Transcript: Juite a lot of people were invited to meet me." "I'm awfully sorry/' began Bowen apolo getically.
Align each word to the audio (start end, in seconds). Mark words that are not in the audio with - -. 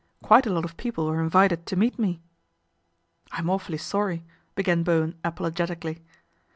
Juite 0.23 0.47
a 0.47 0.49
lot 0.49 0.65
of 0.65 0.77
people 0.77 1.05
were 1.05 1.21
invited 1.21 1.67
to 1.67 1.75
meet 1.75 1.99
me." 1.99 2.23
"I'm 3.31 3.51
awfully 3.51 3.77
sorry/' 3.77 4.23
began 4.55 4.81
Bowen 4.81 5.13
apolo 5.23 5.51
getically. 5.51 5.99